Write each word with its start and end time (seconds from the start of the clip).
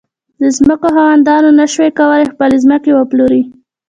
د 0.41 0.43
ځمکو 0.57 0.87
خاوندانو 0.95 1.49
نه 1.59 1.65
شوای 1.71 1.91
کولای 1.99 2.25
خپلې 2.31 2.57
ځمکې 2.63 2.91
وپلوري. 2.93 3.43